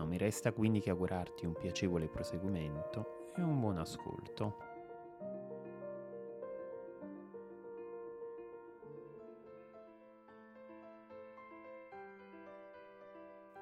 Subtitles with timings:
[0.00, 4.56] non mi resta quindi che augurarti un piacevole proseguimento e un buon ascolto.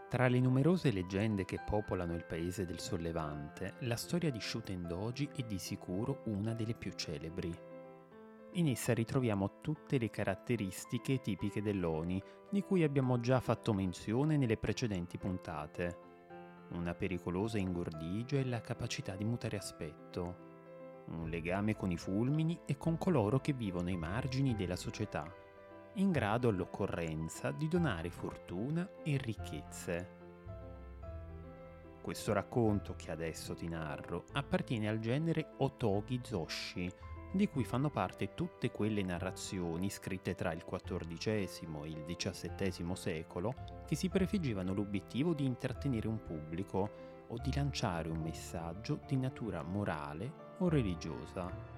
[0.08, 5.42] Tra le numerose leggende che popolano il paese del Sollevante, la storia di Shutendoji è
[5.42, 7.52] di sicuro una delle più celebri.
[8.52, 14.56] In essa ritroviamo tutte le caratteristiche tipiche dell'Oni, di cui abbiamo già fatto menzione nelle
[14.56, 16.06] precedenti puntate
[16.70, 20.46] una pericolosa ingordigia e la capacità di mutare aspetto,
[21.06, 25.24] un legame con i fulmini e con coloro che vivono ai margini della società,
[25.94, 30.16] in grado all'occorrenza di donare fortuna e ricchezze.
[32.02, 36.90] Questo racconto che adesso ti narro appartiene al genere Otogi Zoshi,
[37.30, 43.54] di cui fanno parte tutte quelle narrazioni scritte tra il XIV e il XVII secolo
[43.86, 49.62] che si prefiggevano l'obiettivo di intrattenere un pubblico o di lanciare un messaggio di natura
[49.62, 51.76] morale o religiosa.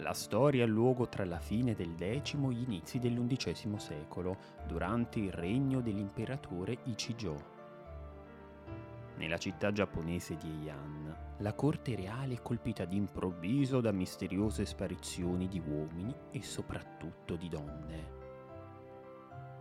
[0.00, 5.18] La storia ha luogo tra la fine del X e gli inizi dell'undicesimo secolo, durante
[5.18, 7.57] il regno dell'imperatore Ichijo.
[9.18, 15.60] Nella città giapponese di Heian, la corte reale è colpita d'improvviso da misteriose sparizioni di
[15.60, 18.16] uomini e soprattutto di donne.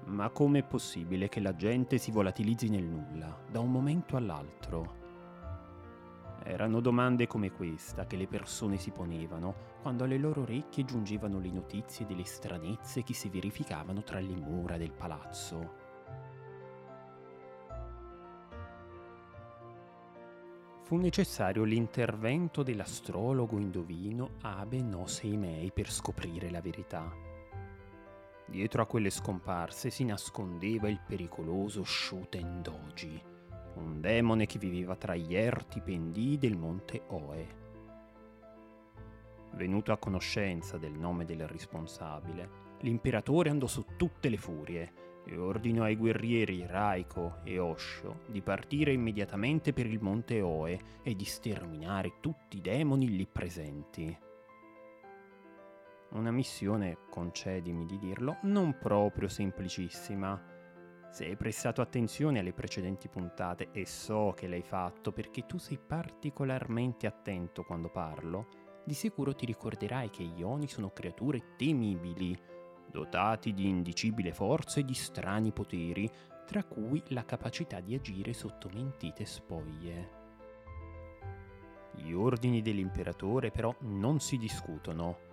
[0.06, 5.06] Ma com'è possibile che la gente si volatilizzi nel nulla, da un momento all'altro?
[6.44, 11.50] Erano domande come questa che le persone si ponevano quando alle loro orecchie giungevano le
[11.50, 15.87] notizie delle stranezze che si verificavano tra le mura del palazzo.
[20.88, 27.14] Fu necessario l'intervento dell'astrologo indovino Abe no Seimei per scoprire la verità.
[28.46, 33.22] Dietro a quelle scomparse si nascondeva il pericoloso Shuten Doji,
[33.74, 37.48] un demone che viveva tra gli erti pendii del monte Oe.
[39.56, 42.50] Venuto a conoscenza del nome del responsabile,
[42.80, 44.94] l'imperatore andò su tutte le furie
[45.28, 51.16] e ordinò ai guerrieri Raiko e Osho di partire immediatamente per il monte Oe e
[51.16, 54.18] di sterminare tutti i demoni lì presenti.
[56.12, 60.56] Una missione, concedimi di dirlo, non proprio semplicissima.
[61.12, 65.78] Se hai prestato attenzione alle precedenti puntate e so che l'hai fatto perché tu sei
[65.78, 68.48] particolarmente attento quando parlo,
[68.86, 72.38] di sicuro ti ricorderai che gli Oni sono creature temibili
[72.90, 76.10] dotati di indicibile forza e di strani poteri,
[76.46, 80.26] tra cui la capacità di agire sotto mentite spoglie.
[81.94, 85.26] Gli ordini dell'imperatore però non si discutono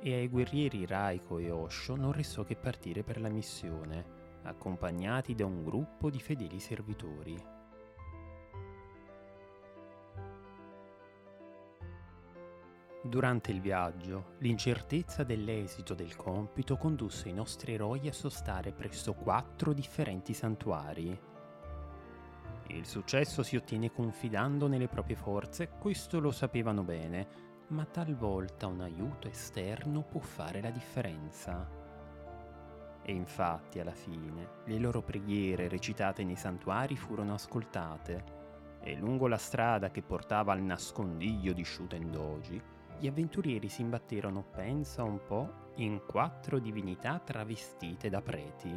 [0.00, 5.46] e ai guerrieri Raiko e Osho non restò che partire per la missione, accompagnati da
[5.46, 7.59] un gruppo di fedeli servitori.
[13.02, 19.72] Durante il viaggio, l'incertezza dell'esito del compito condusse i nostri eroi a sostare presso quattro
[19.72, 21.18] differenti santuari.
[22.66, 28.82] Il successo si ottiene confidando nelle proprie forze, questo lo sapevano bene, ma talvolta un
[28.82, 31.66] aiuto esterno può fare la differenza.
[33.02, 38.38] E infatti alla fine le loro preghiere recitate nei santuari furono ascoltate
[38.82, 42.62] e lungo la strada che portava al nascondiglio di Shutendoji
[43.00, 48.70] gli avventurieri si imbatterono, pensa un po', in quattro divinità travestite da preti.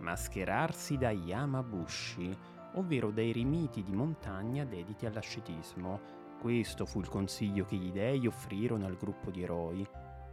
[0.00, 2.36] Mascherarsi da Yamabushi,
[2.74, 6.12] ovvero dai rimiti di montagna dediti all'ascetismo.
[6.42, 9.88] Questo fu il consiglio che gli dei offrirono al gruppo di eroi,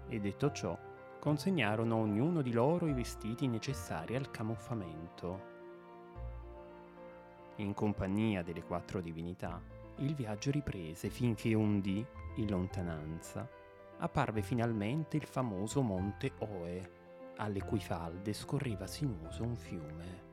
[0.09, 0.77] e detto ciò,
[1.19, 5.50] consegnarono a ognuno di loro i vestiti necessari al camuffamento.
[7.57, 12.06] In compagnia delle quattro divinità, il viaggio riprese finché un dì,
[12.36, 13.48] in lontananza,
[13.98, 17.00] apparve finalmente il famoso monte Oe,
[17.38, 20.30] alle cui falde scorreva sinuoso un fiume.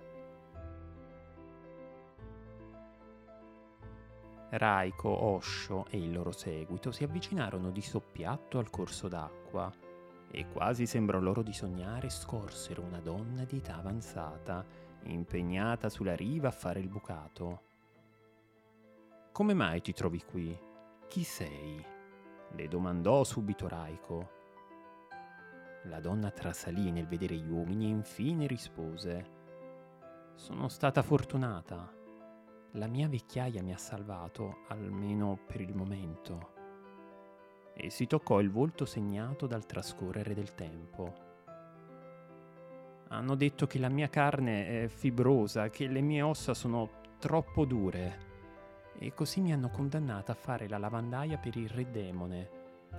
[4.50, 9.70] Raiko, Osho e il loro seguito si avvicinarono di soppiatto al corso d'acqua
[10.30, 14.64] e quasi sembrò loro di sognare scorsero una donna di età avanzata
[15.04, 17.67] impegnata sulla riva a fare il bucato.
[19.38, 20.58] Come mai ti trovi qui?
[21.06, 21.86] Chi sei?
[22.50, 24.30] le domandò subito Raiko.
[25.84, 29.30] La donna trasalì nel vedere gli uomini e infine rispose
[30.34, 31.88] Sono stata fortunata.
[32.72, 36.54] La mia vecchiaia mi ha salvato, almeno per il momento.
[37.74, 41.14] E si toccò il volto segnato dal trascorrere del tempo.
[43.06, 48.26] Hanno detto che la mia carne è fibrosa, che le mie ossa sono troppo dure.
[48.98, 52.50] E così mi hanno condannata a fare la lavandaia per il re demone,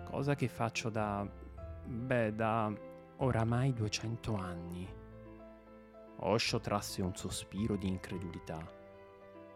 [0.06, 1.28] cosa che faccio da...
[1.86, 2.74] beh, da
[3.18, 4.88] oramai 200 anni.
[6.22, 8.66] Osho trasse un sospiro di incredulità.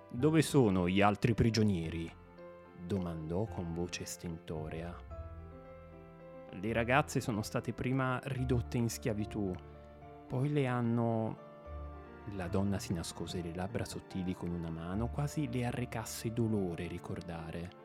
[0.10, 2.12] Dove sono gli altri prigionieri?
[2.86, 4.94] domandò con voce stentorea.
[6.50, 9.54] Le ragazze sono state prima ridotte in schiavitù
[10.34, 11.52] poi le hanno...
[12.32, 17.82] La donna si nascose le labbra sottili con una mano, quasi le arrecasse dolore ricordare.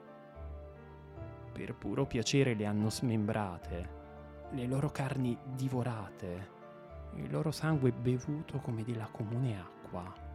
[1.52, 3.96] Per puro piacere le hanno smembrate,
[4.52, 6.56] le loro carni divorate,
[7.14, 10.26] il loro sangue bevuto come della comune acqua.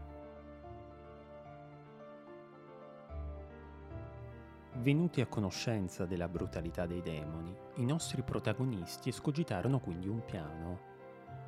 [4.75, 10.91] Venuti a conoscenza della brutalità dei demoni, i nostri protagonisti escogitarono quindi un piano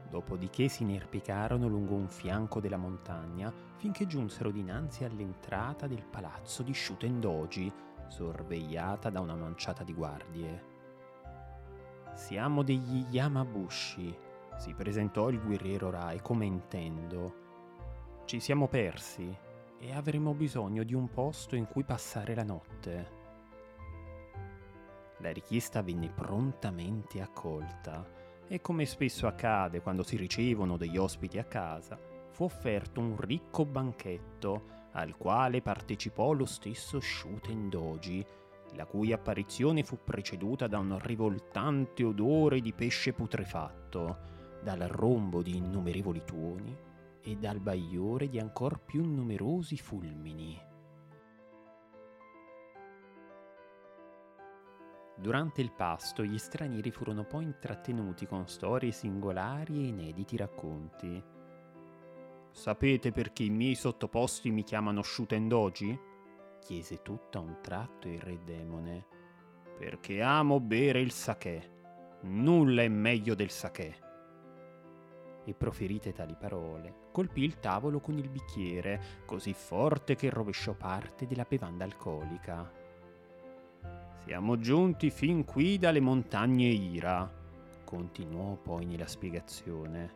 [0.10, 6.74] Dopodiché si inerpicarono lungo un fianco della montagna finché giunsero dinanzi all'entrata del palazzo di
[6.74, 7.72] Shutendoji,
[8.07, 10.74] sorvegliata da una manciata di guardie.
[12.13, 14.18] Siamo degli Yamabushi,
[14.57, 17.44] si presentò il guerriero Rai commentendo.
[18.25, 19.36] Ci siamo persi
[19.78, 23.24] e avremo bisogno di un posto in cui passare la notte.
[25.18, 31.44] La richiesta venne prontamente accolta e come spesso accade quando si ricevono degli ospiti a
[31.44, 32.00] casa,
[32.30, 38.25] fu offerto un ricco banchetto al quale partecipò lo stesso Shuten Doji,
[38.75, 45.57] la cui apparizione fu preceduta da un rivoltante odore di pesce putrefatto, dal rombo di
[45.57, 46.75] innumerevoli tuoni
[47.21, 50.74] e dal bagliore di ancor più numerosi fulmini.
[55.17, 61.23] Durante il pasto gli stranieri furono poi intrattenuti con storie singolari e inediti racconti.
[62.51, 66.13] Sapete perché i miei sottoposti mi chiamano Shutendoji?
[66.59, 69.06] chiese tutto a un tratto il re demone.
[69.77, 71.73] Perché amo bere il sake.
[72.21, 74.03] Nulla è meglio del sake.
[75.45, 81.27] E proferite tali parole, colpì il tavolo con il bicchiere, così forte che rovesciò parte
[81.27, 82.83] della bevanda alcolica.
[84.25, 87.31] Siamo giunti fin qui dalle montagne Ira,
[87.83, 90.16] continuò poi nella spiegazione.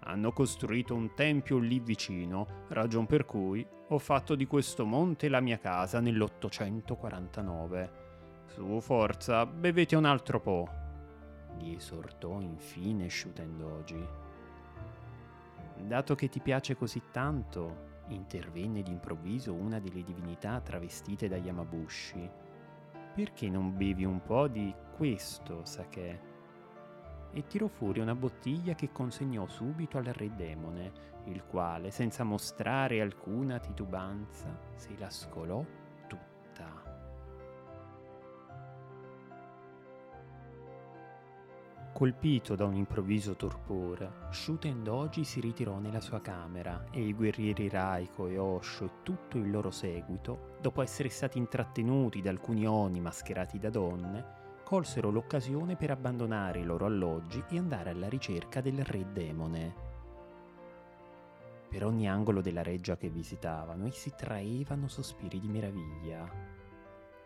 [0.00, 5.40] Hanno costruito un tempio lì vicino, ragion per cui ho fatto di questo monte la
[5.40, 7.90] mia casa nell'849.
[8.44, 10.68] Su forza, bevete un altro po',
[11.56, 14.06] gli esortò infine Shutendoji.
[15.78, 22.47] Dato che ti piace così tanto, intervenne d'improvviso una delle divinità travestite da Yamabushi
[23.18, 26.20] perché non bevi un po' di questo sake?
[27.32, 30.92] E tirò fuori una bottiglia che consegnò subito al re demone,
[31.24, 35.64] il quale, senza mostrare alcuna titubanza, se la scolò
[41.98, 47.68] Colpito da un improvviso torpore, Shuten Doji si ritirò nella sua camera e i guerrieri
[47.68, 53.00] Raiko e Osho e tutto il loro seguito, dopo essere stati intrattenuti da alcuni oni
[53.00, 54.24] mascherati da donne,
[54.62, 59.74] colsero l'occasione per abbandonare i loro alloggi e andare alla ricerca del re demone.
[61.68, 66.57] Per ogni angolo della reggia che visitavano essi traevano sospiri di meraviglia.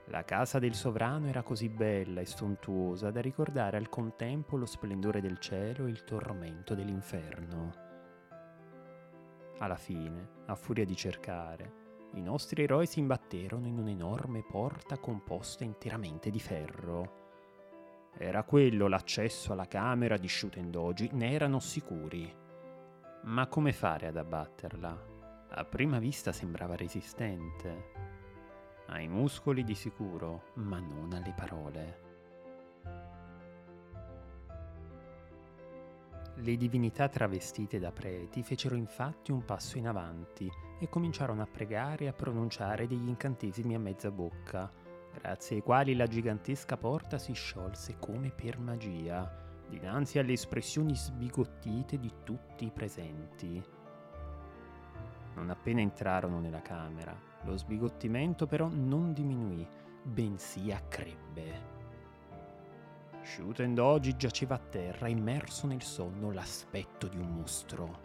[0.07, 5.21] La casa del sovrano era così bella e sontuosa da ricordare al contempo lo splendore
[5.21, 7.91] del cielo e il tormento dell'inferno.
[9.59, 11.81] Alla fine, a furia di cercare,
[12.15, 17.21] i nostri eroi si imbatterono in un'enorme porta composta interamente di ferro.
[18.19, 22.31] Era quello l'accesso alla camera di Shutendoji, ne erano sicuri.
[23.23, 25.11] Ma come fare ad abbatterla?
[25.49, 27.91] A prima vista sembrava resistente,
[28.87, 32.11] ai muscoli di sicuro, ma non alle parole.
[36.37, 42.05] Le divinità travestite da preti fecero infatti un passo in avanti e cominciarono a pregare
[42.05, 44.71] e a pronunciare degli incantesimi a mezza bocca,
[45.13, 49.31] grazie ai quali la gigantesca porta si sciolse come per magia,
[49.69, 53.63] dinanzi alle espressioni sbigottite di tutti i presenti.
[55.35, 59.67] Non appena entrarono nella camera, lo sbigottimento però non diminuì,
[60.03, 61.71] bensì accrebbe.
[63.23, 67.99] Shuten Doji giaceva a terra, immerso nel sonno, l'aspetto di un mostro.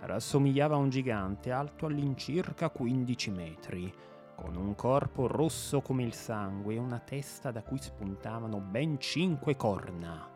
[0.00, 3.94] Rassomigliava a un gigante alto all'incirca 15 metri,
[4.34, 9.56] con un corpo rosso come il sangue e una testa da cui spuntavano ben cinque
[9.56, 10.28] corna.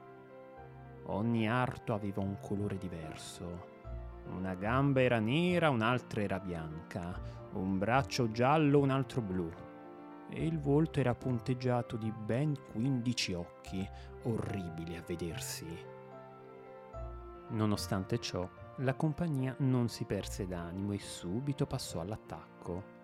[1.06, 3.76] Ogni arto aveva un colore diverso.
[4.37, 7.18] Una gamba era nera, un'altra era bianca,
[7.52, 9.50] un braccio giallo, un altro blu.
[10.31, 13.88] E il volto era punteggiato di ben 15 occhi,
[14.25, 15.67] orribili a vedersi.
[17.50, 18.47] Nonostante ciò,
[18.78, 22.97] la compagnia non si perse d'animo e subito passò all'attacco.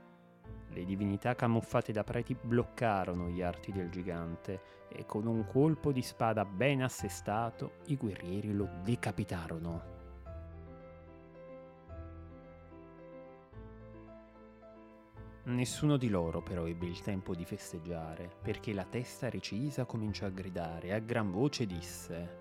[0.69, 6.03] Le divinità camuffate da preti bloccarono gli arti del gigante e con un colpo di
[6.03, 9.94] spada ben assestato i guerrieri lo decapitarono.
[15.47, 20.31] Nessuno di loro però ebbe il tempo di festeggiare, perché la testa recisa cominciò a
[20.31, 22.39] gridare e a gran voce disse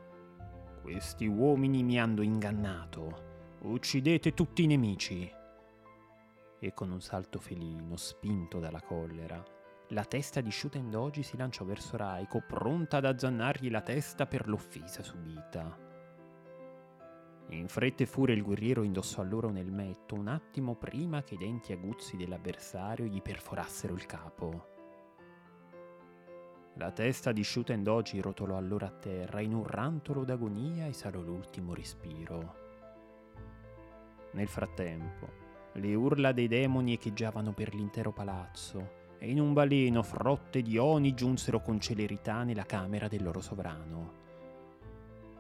[0.82, 3.32] Questi uomini mi hanno ingannato.
[3.64, 5.32] Uccidete tutti i nemici
[6.60, 9.44] e con un salto felino, spinto dalla collera,
[9.90, 15.04] la testa di Shutendoji si lanciò verso Raiko, pronta ad azzannargli la testa per l'offesa
[15.04, 15.93] subita.
[17.50, 21.38] In fretta e furia il guerriero indossò allora un elmetto un attimo prima che i
[21.38, 24.72] denti aguzzi dell'avversario gli perforassero il capo.
[26.78, 32.56] La testa di Shutendoji rotolò allora a terra in un rantolo d'agonia esalò l'ultimo respiro.
[34.32, 35.30] Nel frattempo,
[35.74, 41.14] le urla dei demoni echeggiavano per l'intero palazzo e in un baleno frotte di oni
[41.14, 44.23] giunsero con celerità nella camera del loro sovrano.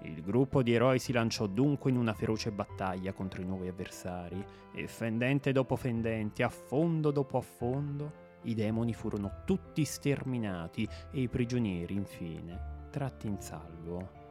[0.03, 4.43] Il gruppo di eroi si lanciò dunque in una feroce battaglia contro i nuovi avversari
[4.73, 11.93] e fendente dopo fendente, affondo dopo affondo, i demoni furono tutti sterminati e i prigionieri,
[11.93, 14.21] infine, tratti in salvo.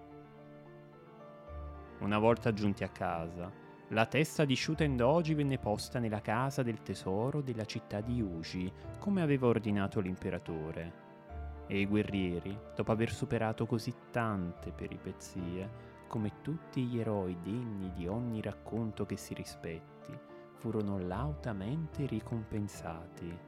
[2.00, 3.50] Una volta giunti a casa,
[3.88, 8.70] la testa di Shuten Doji venne posta nella casa del tesoro della città di Uji,
[8.98, 11.01] come aveva ordinato l'imperatore.
[11.72, 15.70] E i guerrieri, dopo aver superato così tante peripezie,
[16.06, 20.12] come tutti gli eroi degni di ogni racconto che si rispetti,
[20.58, 23.38] furono lautamente ricompensati.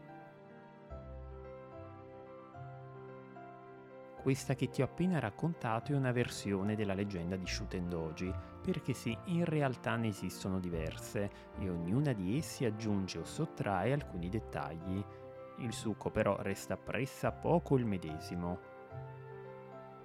[4.22, 9.14] Questa che ti ho appena raccontato è una versione della leggenda di Shutendoji, perché sì,
[9.24, 15.04] in realtà ne esistono diverse e ognuna di esse aggiunge o sottrae alcuni dettagli.
[15.58, 18.72] Il succo però resta pressa poco il medesimo.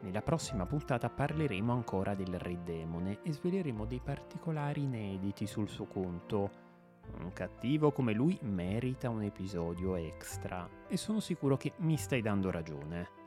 [0.01, 5.85] Nella prossima puntata parleremo ancora del re demone e sveleremo dei particolari inediti sul suo
[5.85, 6.67] conto.
[7.19, 12.51] Un cattivo come lui merita un episodio extra e sono sicuro che mi stai dando
[12.51, 13.17] ragione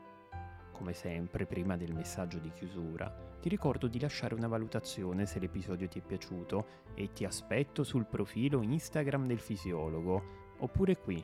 [0.83, 5.87] come sempre, prima del messaggio di chiusura, ti ricordo di lasciare una valutazione se l'episodio
[5.87, 11.23] ti è piaciuto e ti aspetto sul profilo Instagram del fisiologo, oppure qui,